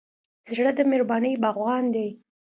زړه 0.51 0.71
د 0.75 0.79
مهربانۍ 0.89 1.33
باغوان 1.43 1.83
دی. 1.95 2.07